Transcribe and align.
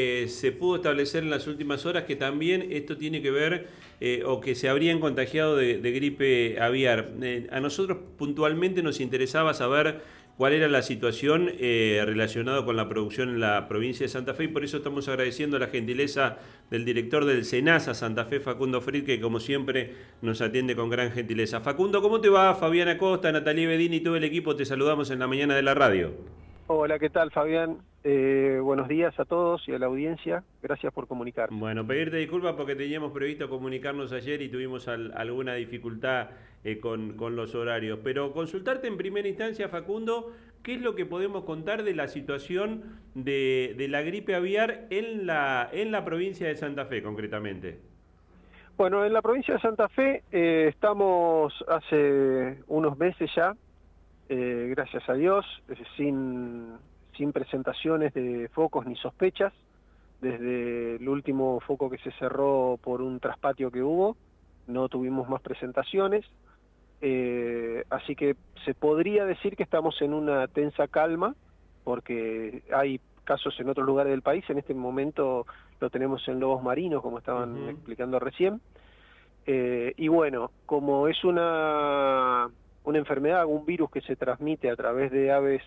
Eh, 0.00 0.28
se 0.28 0.52
pudo 0.52 0.76
establecer 0.76 1.24
en 1.24 1.30
las 1.30 1.48
últimas 1.48 1.84
horas 1.84 2.04
que 2.04 2.14
también 2.14 2.68
esto 2.70 2.96
tiene 2.96 3.20
que 3.20 3.32
ver 3.32 3.66
eh, 4.00 4.22
o 4.24 4.40
que 4.40 4.54
se 4.54 4.68
habrían 4.68 5.00
contagiado 5.00 5.56
de, 5.56 5.78
gripe 5.90 6.60
aviar. 6.60 7.14
Eh, 7.20 7.48
a 7.50 7.58
nosotros 7.58 7.98
puntualmente 8.16 8.80
nos 8.80 9.00
interesaba 9.00 9.54
saber 9.54 10.00
cuál 10.36 10.52
era 10.52 10.68
la 10.68 10.82
situación 10.82 11.50
relacionada 11.58 12.64
con 12.64 12.76
la 12.76 12.88
producción 12.88 13.30
en 13.30 13.40
la 13.40 13.66
provincia 13.66 14.04
de 14.04 14.08
Santa 14.08 14.34
Fe 14.34 14.44
y 14.44 14.48
por 14.48 14.62
eso 14.62 14.76
estamos 14.76 15.08
agradeciendo 15.08 15.58
la 15.58 15.66
gentileza 15.66 16.38
del 16.70 16.84
director 16.84 17.24
del 17.24 17.44
SENASA 17.44 17.92
Santa 17.92 18.24
Fe, 18.24 18.38
Facundo 18.38 18.80
Frid, 18.80 19.04
que 19.04 19.20
como 19.20 19.40
siempre 19.40 19.94
nos 20.22 20.40
atiende 20.40 20.76
con 20.76 20.90
gran 20.90 21.10
gentileza. 21.10 21.60
Facundo, 21.60 22.00
¿cómo 22.00 22.20
te 22.20 22.28
va? 22.28 22.54
Fabiana 22.54 22.96
Costa, 22.98 23.32
Natalia 23.32 23.66
Bedini 23.66 23.96
y 23.96 24.00
todo 24.00 24.14
el 24.14 24.22
equipo 24.22 24.54
te 24.54 24.64
saludamos 24.64 25.10
en 25.10 25.18
la 25.18 25.26
mañana 25.26 25.56
de 25.56 25.62
la 25.62 25.74
radio. 25.74 26.12
Hola, 26.70 26.98
¿qué 26.98 27.08
tal 27.08 27.30
Fabián? 27.30 27.78
Eh, 28.04 28.60
buenos 28.62 28.88
días 28.88 29.18
a 29.18 29.24
todos 29.24 29.66
y 29.66 29.72
a 29.72 29.78
la 29.78 29.86
audiencia. 29.86 30.44
Gracias 30.62 30.92
por 30.92 31.08
comunicar. 31.08 31.48
Bueno, 31.50 31.86
pedirte 31.86 32.18
disculpas 32.18 32.56
porque 32.56 32.76
teníamos 32.76 33.10
previsto 33.10 33.48
comunicarnos 33.48 34.12
ayer 34.12 34.42
y 34.42 34.50
tuvimos 34.50 34.86
alguna 34.86 35.54
dificultad 35.54 36.28
eh, 36.64 36.78
con, 36.78 37.16
los 37.34 37.54
horarios. 37.54 38.00
Pero 38.04 38.34
consultarte 38.34 38.86
en 38.86 38.98
primera 38.98 39.26
instancia, 39.26 39.70
Facundo, 39.70 40.30
¿qué 40.62 40.74
es 40.74 40.82
lo 40.82 40.94
que 40.94 41.06
podemos 41.06 41.44
contar 41.44 41.84
de 41.84 41.94
la 41.94 42.06
situación 42.06 43.00
de, 43.14 43.74
la 43.88 44.02
gripe 44.02 44.34
aviar 44.34 44.88
en 44.90 45.26
la, 45.26 45.70
en 45.72 45.90
la 45.90 46.04
provincia 46.04 46.48
de 46.48 46.56
Santa 46.56 46.84
Fe, 46.84 47.02
concretamente? 47.02 47.78
Bueno, 48.76 49.06
en 49.06 49.14
la 49.14 49.22
provincia 49.22 49.54
de 49.54 49.60
Santa 49.60 49.88
Fe 49.88 50.22
eh, 50.30 50.66
estamos 50.68 51.64
hace 51.66 52.58
unos 52.66 52.98
meses 52.98 53.30
ya 53.34 53.56
eh, 54.28 54.66
gracias 54.70 55.08
a 55.08 55.14
Dios, 55.14 55.46
sin, 55.96 56.76
sin 57.16 57.32
presentaciones 57.32 58.12
de 58.14 58.48
focos 58.52 58.86
ni 58.86 58.96
sospechas, 58.96 59.52
desde 60.20 60.96
el 60.96 61.08
último 61.08 61.60
foco 61.60 61.88
que 61.88 61.98
se 61.98 62.10
cerró 62.12 62.78
por 62.82 63.02
un 63.02 63.20
traspatio 63.20 63.70
que 63.70 63.82
hubo, 63.82 64.16
no 64.66 64.88
tuvimos 64.88 65.28
más 65.28 65.40
presentaciones, 65.40 66.24
eh, 67.00 67.84
así 67.90 68.16
que 68.16 68.36
se 68.64 68.74
podría 68.74 69.24
decir 69.24 69.56
que 69.56 69.62
estamos 69.62 70.00
en 70.02 70.12
una 70.12 70.48
tensa 70.48 70.88
calma, 70.88 71.34
porque 71.84 72.62
hay 72.74 73.00
casos 73.24 73.58
en 73.60 73.68
otros 73.68 73.86
lugares 73.86 74.10
del 74.10 74.22
país, 74.22 74.44
en 74.48 74.58
este 74.58 74.74
momento 74.74 75.46
lo 75.80 75.90
tenemos 75.90 76.26
en 76.28 76.40
lobos 76.40 76.62
marinos, 76.62 77.02
como 77.02 77.18
estaban 77.18 77.68
explicando 77.68 78.18
recién, 78.18 78.60
eh, 79.46 79.94
y 79.96 80.08
bueno, 80.08 80.50
como 80.66 81.08
es 81.08 81.24
una 81.24 82.48
una 82.84 82.98
enfermedad, 82.98 83.46
un 83.46 83.66
virus 83.66 83.90
que 83.90 84.00
se 84.00 84.16
transmite 84.16 84.70
a 84.70 84.76
través 84.76 85.10
de 85.10 85.30
aves 85.32 85.62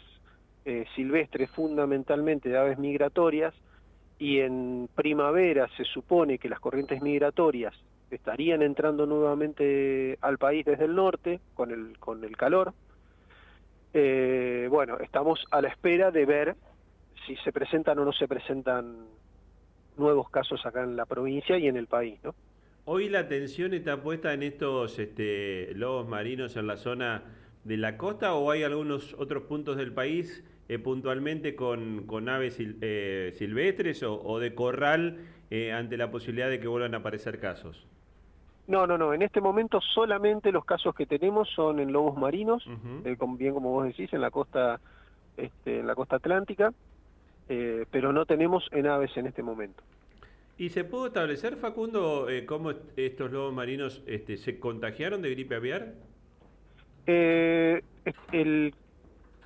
eh, 0.66 0.86
silvestres, 0.96 1.50
fundamentalmente 1.52 2.50
de 2.50 2.58
aves 2.58 2.78
migratorias, 2.78 3.54
y 4.20 4.40
en 4.40 4.88
primavera 4.94 5.68
se 5.78 5.84
supone 5.84 6.38
que 6.38 6.50
las 6.50 6.60
corrientes 6.60 7.02
migratorias 7.02 7.74
estarían 8.12 8.62
entrando 8.62 9.06
nuevamente 9.06 10.18
al 10.22 10.38
país 10.38 10.66
desde 10.66 10.86
el 10.86 10.96
norte 10.96 11.40
con 11.56 11.72
el, 11.72 11.98
con 11.98 12.24
el 12.24 12.38
calor. 12.38 12.74
Eh, 13.94 14.68
bueno, 14.70 14.98
estamos 15.00 15.44
a 15.50 15.62
la 15.62 15.70
espera 15.70 16.12
de 16.12 16.26
ver 16.26 16.56
si 17.26 17.36
se 17.38 17.52
presentan 17.52 17.98
o 18.00 18.06
no 18.06 18.14
se 18.14 18.28
presentan 18.28 19.08
nuevos 19.98 20.30
casos 20.30 20.66
acá 20.66 20.84
en 20.84 20.96
la 20.96 21.06
provincia 21.06 21.58
y 21.58 21.68
en 21.68 21.78
el 21.78 21.88
país, 21.88 22.20
¿no? 22.24 22.36
Hoy 22.86 23.10
la 23.10 23.20
atención 23.20 23.76
está 23.76 24.02
puesta 24.02 24.34
en 24.34 24.42
estos 24.42 24.98
este, 24.98 25.72
lobos 25.76 26.08
marinos 26.08 26.56
en 26.56 26.66
la 26.66 26.78
zona 26.78 27.24
de 27.64 27.78
la 27.78 27.96
costa 27.96 28.34
o 28.34 28.50
hay 28.50 28.64
algunos 28.64 29.14
otros 29.20 29.44
puntos 29.44 29.78
del 29.78 29.94
país 29.94 30.44
eh, 30.68 30.80
puntualmente 30.80 31.56
con, 31.56 32.28
aves 32.28 32.58
eh, 32.60 33.34
silvestres 33.36 34.02
o, 34.04 34.40
de 34.40 34.56
corral 34.56 35.20
eh, 35.52 35.72
ante 35.72 35.96
la 35.96 36.10
posibilidad 36.10 36.50
de 36.50 36.60
que 36.60 36.68
vuelvan 36.68 36.96
a 36.96 36.98
aparecer 36.98 37.40
casos? 37.40 37.86
No, 38.68 38.88
no, 38.88 38.98
no. 38.98 39.14
En 39.14 39.22
este 39.22 39.42
momento 39.42 39.80
solamente 39.80 40.52
los 40.52 40.66
casos 40.66 40.96
que 40.96 41.06
tenemos 41.06 41.50
son 41.50 41.80
en 41.80 41.94
lobos 41.94 42.18
marinos, 42.18 42.68
bien 43.04 43.54
como 43.54 43.70
vos 43.70 43.86
decís, 43.86 44.12
en 44.12 44.22
la 44.22 44.32
costa, 44.32 44.80
este, 45.38 45.82
en 45.82 45.88
la 45.88 45.94
costa 45.94 46.16
atlántica, 46.16 46.74
pero 47.48 48.12
no 48.12 48.26
tenemos 48.26 48.68
en 48.72 48.88
aves 48.88 49.16
en 49.18 49.28
este 49.28 49.44
momento. 49.44 49.84
¿Y 50.62 50.70
se 50.70 50.84
pudo 50.84 51.08
establecer, 51.08 51.56
Facundo, 51.56 52.30
eh, 52.30 52.46
cómo 52.46 52.72
estos 52.96 53.32
lobos 53.32 53.52
marinos 53.52 54.04
este, 54.06 54.38
se 54.38 54.60
contagiaron 54.60 55.24
de 55.24 55.32
gripe 55.32 55.56
aviar? 55.56 55.96
Eh, 57.08 57.82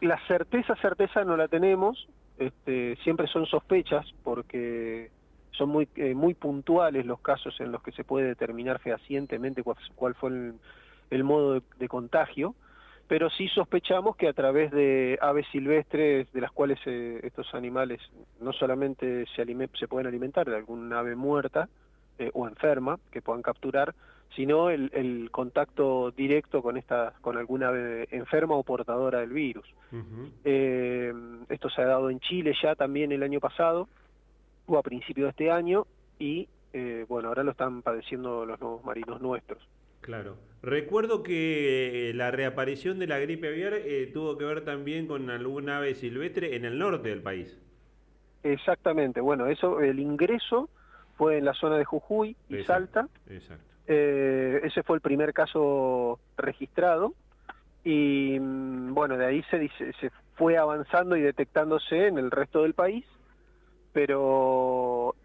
la 0.01 0.27
certeza, 0.27 0.75
certeza 0.75 1.23
no 1.23 1.37
la 1.37 1.47
tenemos. 1.47 2.09
Este, 2.37 2.97
siempre 2.97 3.27
son 3.27 3.45
sospechas 3.45 4.05
porque 4.25 5.09
son 5.51 5.69
muy, 5.69 5.87
eh, 5.95 6.13
muy 6.13 6.33
puntuales 6.33 7.05
los 7.05 7.21
casos 7.21 7.57
en 7.61 7.71
los 7.71 7.81
que 7.81 7.93
se 7.93 8.03
puede 8.03 8.27
determinar 8.27 8.79
fehacientemente 8.79 9.63
cuál, 9.63 10.15
fue 10.15 10.31
el, 11.11 11.23
modo 11.23 11.61
de 11.79 11.87
contagio 11.87 12.55
pero 13.07 13.29
sí 13.29 13.47
sospechamos 13.49 14.15
que 14.15 14.27
a 14.27 14.33
través 14.33 14.71
de 14.71 15.17
aves 15.21 15.45
silvestres 15.51 16.31
de 16.31 16.41
las 16.41 16.51
cuales 16.51 16.79
eh, 16.85 17.19
estos 17.23 17.53
animales 17.53 18.01
no 18.39 18.51
solamente 18.51 19.25
se, 19.35 19.45
se 19.77 19.87
pueden 19.87 20.07
alimentar 20.07 20.49
de 20.49 20.55
alguna 20.55 20.99
ave 20.99 21.15
muerta 21.15 21.69
eh, 22.17 22.31
o 22.33 22.47
enferma 22.47 22.99
que 23.11 23.21
puedan 23.21 23.43
capturar, 23.43 23.93
sino 24.35 24.69
el, 24.69 25.29
contacto 25.31 26.11
directo 26.11 26.63
con, 26.63 26.77
esta, 26.77 27.13
con 27.21 27.37
alguna 27.37 27.67
ave 27.67 28.07
enferma 28.09 28.55
o 28.55 28.63
portadora 28.63 29.19
del 29.19 29.31
virus. 29.31 29.67
Eh, 30.43 31.13
esto 31.49 31.69
se 31.69 31.81
ha 31.81 31.85
dado 31.85 32.09
en 32.09 32.19
Chile 32.19 32.53
ya 32.61 32.75
también 32.75 33.11
el 33.11 33.23
año 33.23 33.39
pasado 33.39 33.87
o 34.65 34.77
a 34.77 34.81
principios 34.81 35.27
de 35.27 35.29
este 35.29 35.51
año 35.51 35.85
y 36.17 36.49
bueno, 37.07 37.29
ahora 37.29 37.43
lo 37.43 37.51
están 37.51 37.81
padeciendo 37.81 38.45
los 38.45 38.59
nuevos 38.59 38.83
marinos 38.83 39.21
nuestros. 39.21 39.65
Claro. 40.05 40.37
Recuerdo 40.61 41.23
que 41.23 42.11
eh, 42.11 42.13
la 42.13 42.29
reaparición 42.29 42.99
de 42.99 43.07
la 43.07 43.17
gripe 43.17 43.47
aviar 43.47 43.73
eh, 43.73 44.07
tuvo 44.13 44.37
que 44.37 44.45
ver 44.45 44.63
también 44.63 45.07
con 45.07 45.31
alguna 45.31 45.77
ave 45.77 45.95
silvestre 45.95 46.55
en 46.55 46.63
el 46.63 46.77
norte 46.77 47.09
del 47.09 47.23
país. 47.23 47.59
Exactamente. 48.43 49.19
Bueno, 49.19 49.47
eso, 49.47 49.81
el 49.81 49.99
ingreso 49.99 50.69
fue 51.17 51.39
en 51.39 51.45
la 51.45 51.55
zona 51.55 51.77
de 51.77 51.85
Jujuy 51.85 52.35
y 52.49 52.63
Salta. 52.65 53.07
Exacto. 53.27 53.65
Eh, 53.87 54.61
ese 54.63 54.83
fue 54.83 54.97
el 54.97 55.01
primer 55.01 55.33
caso 55.33 56.19
registrado 56.37 57.15
y 57.83 58.37
mm, 58.39 58.93
bueno, 58.93 59.17
de 59.17 59.25
ahí 59.25 59.43
se, 59.49 59.67
se 59.99 60.11
fue 60.35 60.55
avanzando 60.55 61.17
y 61.17 61.21
detectándose 61.21 62.05
en 62.05 62.19
el 62.19 62.29
resto 62.29 62.61
del 62.61 62.75
país, 62.75 63.05
pero 63.91 65.15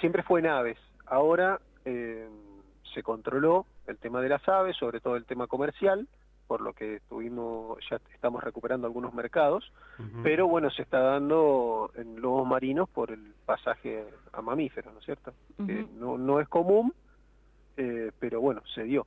siempre 0.00 0.24
fue 0.24 0.40
en 0.40 0.46
aves. 0.46 0.78
Ahora 1.06 1.60
se 1.84 3.02
controló 3.04 3.64
el 3.88 3.98
tema 3.98 4.20
de 4.20 4.28
las 4.28 4.46
aves, 4.48 4.76
sobre 4.76 5.00
todo 5.00 5.16
el 5.16 5.24
tema 5.24 5.46
comercial, 5.46 6.06
por 6.46 6.60
lo 6.62 6.72
que 6.72 7.00
tuvimos, 7.08 7.78
ya 7.90 8.00
estamos 8.14 8.42
recuperando 8.42 8.86
algunos 8.86 9.12
mercados, 9.12 9.70
pero 10.22 10.48
bueno, 10.48 10.70
se 10.70 10.82
está 10.82 11.00
dando 11.00 11.90
en 11.94 12.20
lobos 12.20 12.46
marinos 12.46 12.88
por 12.88 13.10
el 13.10 13.34
pasaje 13.44 14.04
a 14.32 14.40
mamíferos, 14.40 14.92
¿no 14.92 15.00
es 15.00 15.04
cierto? 15.04 15.34
no, 15.58 16.16
no 16.16 16.40
es 16.40 16.48
común, 16.48 16.94
eh, 17.76 18.12
pero 18.18 18.40
bueno, 18.40 18.62
se 18.74 18.84
dio. 18.84 19.06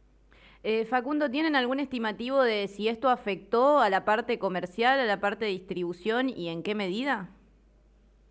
Eh, 0.64 0.86
Facundo, 0.86 1.31
¿tienen 1.31 1.56
algún 1.56 1.80
estimativo 1.80 2.44
de 2.44 2.68
si 2.68 2.88
esto 2.88 3.09
afectó 3.09 3.80
a 3.80 3.90
la 3.90 4.06
parte 4.06 4.38
comercial, 4.38 5.00
a 5.00 5.06
la 5.06 5.20
parte 5.20 5.46
de 5.46 5.52
distribución 5.52 6.30
y 6.30 6.50
en 6.50 6.62
qué 6.62 6.75
medida? 6.75 7.30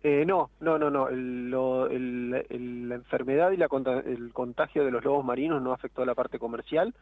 Eh, 0.03 0.25
no, 0.25 0.49
no, 0.59 0.79
no, 0.79 0.89
no. 0.89 1.09
la 1.09 2.95
enfermedad 2.95 3.51
y 3.51 3.57
la, 3.57 3.67
el 4.05 4.33
contagio 4.33 4.83
de 4.83 4.91
los 4.91 5.03
lobos 5.03 5.23
marinos 5.23 5.61
no 5.61 5.73
afectó 5.73 6.01
a 6.01 6.05
la 6.05 6.15
parte 6.15 6.39
comercial. 6.39 6.93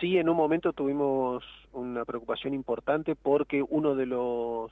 Sí, 0.00 0.18
en 0.18 0.28
un 0.28 0.36
momento 0.36 0.72
tuvimos 0.72 1.44
una 1.72 2.04
preocupación 2.04 2.54
importante 2.54 3.14
porque 3.14 3.62
uno 3.62 3.94
de 3.94 4.06
los 4.06 4.70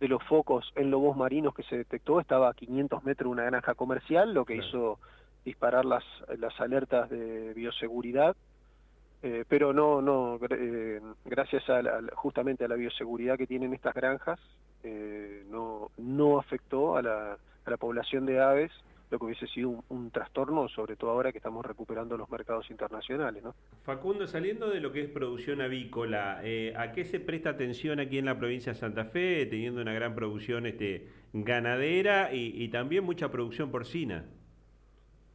de 0.00 0.08
los 0.08 0.22
focos 0.24 0.72
en 0.76 0.90
lobos 0.90 1.14
marinos 1.16 1.54
que 1.54 1.62
se 1.64 1.76
detectó 1.76 2.20
estaba 2.20 2.48
a 2.48 2.54
500 2.54 3.04
metros 3.04 3.28
de 3.28 3.32
una 3.32 3.44
granja 3.44 3.74
comercial, 3.74 4.32
lo 4.32 4.46
que 4.46 4.56
hizo 4.56 4.98
disparar 5.44 5.84
las, 5.84 6.04
las 6.38 6.58
alertas 6.58 7.10
de 7.10 7.52
bioseguridad. 7.52 8.34
Eh, 9.22 9.44
pero 9.46 9.74
no, 9.74 10.00
no, 10.00 10.38
eh, 10.48 11.00
gracias 11.26 11.68
a 11.68 11.82
justamente 12.14 12.64
a 12.64 12.68
la 12.68 12.76
bioseguridad 12.76 13.36
que 13.36 13.46
tienen 13.46 13.74
estas 13.74 13.94
granjas, 13.94 14.40
eh, 14.82 15.44
no, 15.50 15.90
no 16.20 16.38
afectó 16.38 16.96
a 16.96 17.02
la, 17.02 17.38
a 17.64 17.70
la 17.70 17.76
población 17.78 18.26
de 18.26 18.40
aves 18.40 18.70
lo 19.10 19.18
que 19.18 19.24
hubiese 19.24 19.46
sido 19.48 19.82
un, 19.88 20.10
trastorno, 20.10 20.68
sobre 20.68 20.94
todo 20.94 21.10
ahora 21.10 21.32
que 21.32 21.38
estamos 21.38 21.66
recuperando 21.66 22.16
los 22.16 22.30
mercados 22.30 22.70
internacionales. 22.70 23.42
¿no? 23.42 23.54
Facundo, 23.82 24.26
saliendo 24.28 24.70
de 24.70 24.80
lo 24.80 24.92
que 24.92 25.02
es 25.02 25.08
producción 25.08 25.60
avícola, 25.60 26.40
eh, 26.44 26.72
¿a 26.76 26.92
qué 26.92 27.04
se 27.04 27.18
presta 27.18 27.50
atención 27.50 27.98
aquí 27.98 28.18
en 28.18 28.26
la 28.26 28.38
provincia 28.38 28.72
de 28.72 28.78
Santa 28.78 29.06
Fe, 29.06 29.46
teniendo 29.46 29.80
una 29.82 29.92
gran 29.92 30.14
producción 30.14 30.64
este, 30.66 31.08
ganadera 31.32 32.32
y, 32.32 32.68
también 32.68 33.02
mucha 33.02 33.30
producción 33.32 33.72
porcina? 33.72 34.26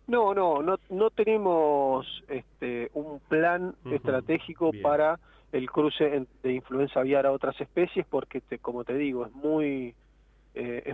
No, 0.07 0.33
no, 0.33 0.61
no, 0.61 0.79
no 0.89 1.09
tenemos 1.09 2.23
este, 2.29 2.91
un 2.93 3.19
plan 3.27 3.75
estratégico 3.91 4.71
para 4.81 5.19
el 5.51 5.69
cruce 5.69 6.25
de 6.43 6.53
influenza 6.53 6.99
aviar 7.01 7.25
a 7.25 7.31
otras 7.31 7.59
especies 7.59 8.05
porque, 8.09 8.41
como 8.61 8.85
te 8.85 8.93
digo, 8.93 9.25
es 9.25 9.33
muy, 9.33 9.95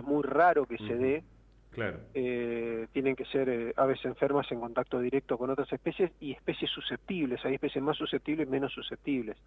es 0.02 0.08
muy 0.08 0.22
raro 0.22 0.66
que 0.66 0.78
se 0.78 0.96
dé 0.96 1.24
Claro. 1.72 2.00
Eh, 2.12 2.86
tienen 2.92 3.16
que 3.16 3.24
ser 3.24 3.48
eh, 3.48 3.72
aves 3.76 4.04
enfermas 4.04 4.50
en 4.52 4.60
contacto 4.60 5.00
directo 5.00 5.38
con 5.38 5.48
otras 5.48 5.72
especies 5.72 6.12
y 6.20 6.32
especies 6.32 6.70
susceptibles. 6.70 7.42
Hay 7.46 7.54
especies 7.54 7.82
más 7.82 7.96
susceptibles 7.96 8.46
y 8.46 8.50
menos 8.50 8.72
susceptibles. 8.72 9.38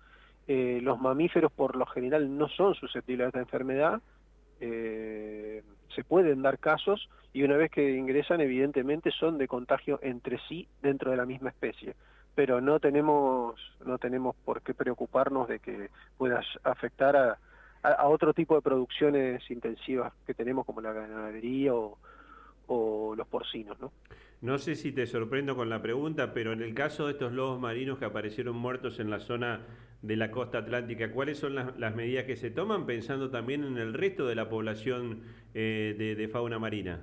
Eh, 0.47 0.79
los 0.81 0.99
mamíferos 0.99 1.51
por 1.51 1.75
lo 1.75 1.85
general 1.85 2.35
no 2.35 2.49
son 2.49 2.73
susceptibles 2.73 3.25
a 3.25 3.27
esta 3.27 3.39
enfermedad. 3.39 4.01
se 4.59 6.03
pueden 6.07 6.41
dar 6.41 6.57
casos 6.57 7.09
y 7.31 7.43
una 7.43 7.57
vez 7.57 7.69
que 7.69 7.95
ingresan 7.95 8.41
evidentemente 8.41 9.11
son 9.11 9.37
de 9.37 9.47
contagio 9.47 9.99
entre 10.01 10.39
sí 10.47 10.67
dentro 10.81 11.11
de 11.11 11.17
la 11.17 11.25
misma 11.25 11.49
especie 11.49 11.93
pero 12.35 12.61
no 12.61 12.79
tenemos 12.79 13.55
no 13.85 13.97
tenemos 13.97 14.35
por 14.45 14.61
qué 14.61 14.73
preocuparnos 14.73 15.47
de 15.47 15.59
que 15.59 15.89
pueda 16.17 16.41
afectar 16.63 17.15
a, 17.15 17.37
a, 17.85 18.07
otro 18.07 18.33
tipo 18.33 18.55
de 18.55 18.61
producciones 18.61 19.49
intensivas 19.49 20.13
que 20.25 20.33
tenemos 20.33 20.65
como 20.65 20.81
la 20.81 20.93
ganadería 20.93 21.73
o, 21.73 21.97
los 23.15 23.27
porcinos, 23.27 23.79
¿no? 23.79 23.91
No 24.41 24.57
sé 24.57 24.75
si 24.75 24.91
te 24.91 25.05
sorprendo 25.05 25.55
con 25.55 25.69
la 25.69 25.81
pregunta, 25.81 26.33
pero 26.33 26.51
en 26.51 26.61
el 26.61 26.73
caso 26.73 27.05
de 27.05 27.13
estos 27.13 27.31
lobos 27.31 27.59
marinos 27.59 27.97
que 27.99 28.05
aparecieron 28.05 28.55
muertos 28.55 28.99
en 28.99 29.09
la 29.09 29.19
zona 29.19 29.61
de 30.01 30.15
la 30.15 30.29
costa 30.29 30.59
atlántica, 30.59 31.11
¿cuáles 31.11 31.39
son 31.39 31.55
las, 31.55 31.95
medidas 31.95 32.25
que 32.25 32.35
se 32.35 32.51
toman 32.51 32.85
pensando 32.85 33.29
también 33.29 33.63
en 33.63 33.77
el 33.77 33.93
resto 33.93 34.27
de 34.27 34.35
la 34.35 34.49
población 34.49 35.21
eh, 35.53 36.15
de, 36.17 36.27
fauna 36.27 36.59
marina? 36.59 37.01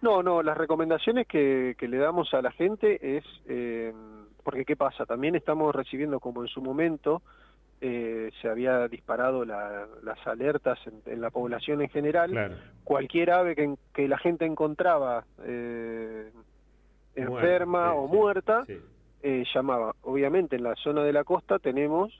No, 0.00 0.22
no, 0.22 0.42
las 0.42 0.56
recomendaciones 0.56 1.26
que, 1.26 1.76
le 1.78 1.98
damos 1.98 2.32
a 2.34 2.40
la 2.40 2.50
gente 2.52 3.18
es, 3.18 3.24
eh, 3.46 3.92
porque 4.42 4.64
¿qué 4.64 4.74
pasa? 4.74 5.06
También 5.06 5.34
estamos 5.34 5.74
recibiendo 5.74 6.18
como 6.18 6.42
en 6.42 6.48
su 6.48 6.62
momento 6.62 7.22
eh, 7.84 8.30
se 8.40 8.48
había 8.48 8.86
disparado 8.86 9.44
las 9.44 10.24
alertas 10.24 10.78
en, 11.04 11.20
la 11.20 11.30
población 11.30 11.82
en 11.82 11.88
general. 11.88 12.56
Cualquier 12.84 13.32
ave 13.32 13.56
que, 13.92 14.06
la 14.06 14.18
gente 14.18 14.44
encontraba 14.44 15.24
eh, 15.44 16.30
enferma 17.16 17.92
o 17.94 18.06
muerta, 18.06 18.64
eh, 19.20 19.44
llamaba. 19.52 19.96
Obviamente 20.02 20.54
en 20.54 20.62
la 20.62 20.76
zona 20.76 21.02
de 21.02 21.12
la 21.12 21.24
costa 21.24 21.58
tenemos 21.58 22.16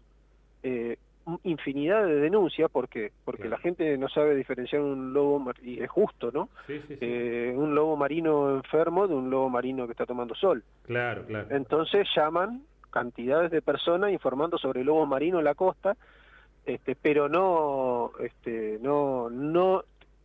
infinidad 1.44 2.06
de 2.06 2.16
denuncias, 2.16 2.68
¿por 2.68 2.88
Porque 3.24 3.48
la 3.48 3.58
gente 3.58 3.96
no 3.98 4.08
sabe 4.08 4.34
diferenciar 4.34 4.82
un 4.82 5.12
lobo, 5.12 5.52
y 5.62 5.80
es 5.80 5.88
justo, 5.88 6.32
¿no? 6.32 6.48
un 6.68 7.72
lobo 7.72 7.96
marino 7.96 8.56
enfermo 8.56 9.06
de 9.06 9.14
un 9.14 9.30
lobo 9.30 9.48
marino 9.48 9.86
que 9.86 9.92
está 9.92 10.06
tomando 10.06 10.34
sol. 10.34 10.64
Claro, 10.86 11.24
claro. 11.24 11.46
Entonces 11.50 12.08
llaman 12.16 12.64
cantidades 12.92 13.50
de 13.50 13.62
personas 13.62 14.12
informando 14.12 14.58
sobre 14.58 14.84
lobos 14.84 15.08
marinos 15.08 15.40
en 15.40 15.46
la 15.46 15.56
costa, 15.56 15.96
este, 16.64 16.94
pero 16.94 17.28
no, 17.28 18.12
este, 18.20 18.78
no, 18.80 19.28
no 19.30 19.82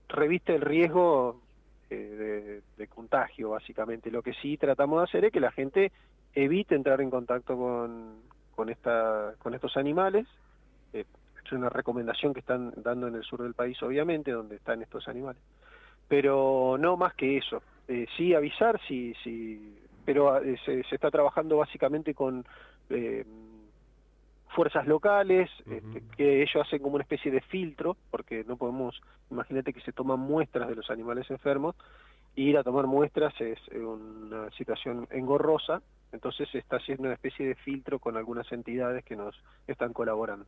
reviste 0.10 0.54
el 0.54 0.62
riesgo 0.62 1.42
eh, 1.90 2.62
de, 2.78 2.88
contagio, 2.88 3.52
básicamente. 3.52 4.12
Lo 4.12 4.22
que 4.22 4.34
sí 4.34 4.58
tratamos 4.58 5.00
de 5.00 5.04
hacer 5.06 5.26
es 5.26 5.32
que 5.32 5.40
la 5.40 5.52
gente 5.52 5.92
evite 6.36 6.76
entrar 6.76 7.02
en 7.02 7.10
contacto 7.10 7.58
con, 7.58 8.18
con, 8.56 8.70
esta, 8.70 9.34
con 9.40 9.56
estos 9.56 9.78
animales. 9.78 10.28
Eh, 10.94 11.06
es 11.44 11.52
una 11.52 11.70
recomendación 11.70 12.34
que 12.34 12.42
están 12.42 12.74
dando 12.76 13.08
en 13.08 13.16
el 13.16 13.24
sur 13.24 13.42
del 13.42 13.54
país, 13.54 13.82
obviamente, 13.82 14.32
donde 14.32 14.58
están 14.58 14.82
estos 14.82 15.08
animales. 15.08 15.42
Pero 16.08 16.78
no 16.78 16.98
más 16.98 17.14
que 17.16 17.38
eso. 17.38 17.64
Eh, 17.88 18.06
sí 18.18 18.36
avisar 18.36 18.80
si, 18.88 19.14
si 19.24 19.78
pero 20.08 20.42
eh, 20.42 20.56
se, 20.64 20.80
está 20.96 21.12
trabajando 21.12 21.58
básicamente 21.58 22.14
con 22.14 22.46
eh, 22.90 23.26
fuerzas 24.56 24.88
locales, 24.88 25.50
este, 25.70 26.02
que 26.16 26.44
ellos 26.44 26.66
hacen 26.66 26.82
como 26.82 26.96
una 26.96 27.04
especie 27.04 27.30
de 27.30 27.42
filtro, 27.42 27.98
porque 28.10 28.46
no 28.46 28.56
podemos, 28.56 29.02
imagínate 29.30 29.74
que 29.74 29.82
se 29.82 29.92
toman 29.92 30.22
muestras 30.22 30.70
de 30.70 30.76
los 30.76 30.90
animales 30.90 31.30
enfermos, 31.30 31.76
ir 32.38 32.58
a 32.58 32.64
tomar 32.64 32.88
muestras 32.88 33.34
es 33.42 33.60
una 33.74 34.50
situación 34.52 35.10
engorrosa, 35.12 35.82
entonces 36.14 36.48
se 36.54 36.60
está 36.60 36.78
haciendo 36.78 37.04
una 37.04 37.16
especie 37.16 37.46
de 37.46 37.56
filtro 37.56 38.00
con 38.00 38.16
algunas 38.16 38.50
entidades 38.54 39.04
que 39.04 39.18
nos 39.18 39.36
están 39.68 39.92
colaborando. 39.92 40.46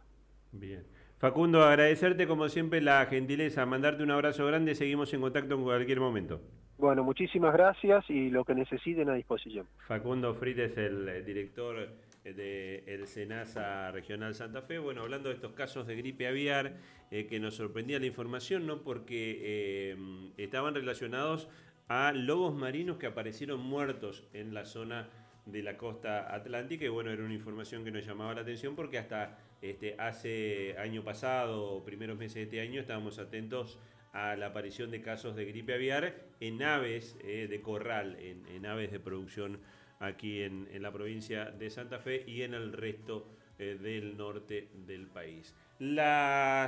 Bien. 0.53 0.85
Facundo, 1.17 1.63
agradecerte 1.63 2.27
como 2.27 2.47
siempre 2.47 2.79
la 2.79 3.05
gentileza, 3.07 3.65
mandarte 3.65 4.03
un 4.03 4.11
abrazo 4.11 4.45
grande, 4.45 4.73
seguimos 4.73 5.13
en 5.13 5.19
contacto 5.19 5.55
en 5.55 5.63
cualquier 5.63 5.99
momento. 5.99 6.39
Bueno, 6.79 7.03
muchísimas 7.03 7.51
gracias 7.51 8.09
y 8.09 8.29
lo 8.29 8.45
que 8.45 8.55
necesiten 8.55 9.09
a 9.09 9.13
disposición. 9.13 9.67
Facundo 9.79 10.33
Frit 10.33 10.59
es 10.59 10.77
el 10.77 11.09
eh, 11.09 11.21
director 11.23 11.89
del 12.23 13.05
SENASA 13.05 13.91
Regional 13.91 14.33
Santa 14.33 14.61
Fe. 14.61 14.79
Bueno, 14.79 15.01
hablando 15.01 15.27
de 15.27 15.35
estos 15.35 15.51
casos 15.51 15.87
de 15.87 15.97
gripe 15.97 16.25
aviar, 16.25 16.77
eh, 17.11 17.27
que 17.27 17.41
nos 17.41 17.55
sorprendía 17.55 17.99
la 17.99 18.05
información, 18.05 18.65
¿no? 18.65 18.81
Porque 18.81 19.39
eh, 19.41 19.97
estaban 20.37 20.73
relacionados 20.73 21.49
a 21.89 22.13
lobos 22.13 22.55
marinos 22.55 22.97
que 22.97 23.07
aparecieron 23.07 23.59
muertos 23.59 24.23
en 24.31 24.53
la 24.53 24.63
zona 24.63 25.09
de 25.51 25.63
la 25.63 25.77
costa 25.77 26.33
atlántica 26.33 26.85
y 26.85 26.89
bueno, 26.89 27.11
era 27.11 27.23
una 27.23 27.33
información 27.33 27.83
que 27.83 27.91
nos 27.91 28.05
llamaba 28.05 28.33
la 28.33 28.41
atención 28.41 28.75
porque 28.75 28.97
hasta 28.97 29.37
este, 29.61 29.95
hace 29.97 30.75
año 30.77 31.03
pasado 31.03 31.83
primeros 31.83 32.17
meses 32.17 32.35
de 32.35 32.43
este 32.43 32.61
año 32.61 32.81
estábamos 32.81 33.19
atentos 33.19 33.77
a 34.13 34.35
la 34.35 34.47
aparición 34.47 34.91
de 34.91 35.01
casos 35.01 35.35
de 35.35 35.45
gripe 35.45 35.73
aviar 35.73 36.15
en 36.39 36.63
aves 36.63 37.17
eh, 37.23 37.47
de 37.49 37.61
corral, 37.61 38.17
en, 38.19 38.65
aves 38.65 38.91
de 38.91 38.99
producción 38.99 39.59
aquí 39.99 40.41
en, 40.41 40.67
la 40.81 40.91
provincia 40.91 41.45
de 41.45 41.69
Santa 41.69 41.99
Fe 41.99 42.23
y 42.25 42.41
en 42.43 42.53
el 42.53 42.73
resto 42.73 43.27
eh, 43.57 43.77
del 43.81 44.17
norte 44.17 44.69
del 44.73 45.07
país. 45.07 45.53
La 45.79 46.57